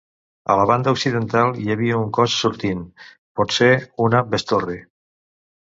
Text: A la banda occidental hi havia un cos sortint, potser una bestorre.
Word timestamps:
A 0.51 0.53
la 0.59 0.63
banda 0.71 0.93
occidental 0.95 1.53
hi 1.65 1.69
havia 1.75 1.99
un 2.05 2.09
cos 2.19 2.39
sortint, 2.45 2.83
potser 3.41 3.71
una 4.09 4.25
bestorre. 4.35 4.85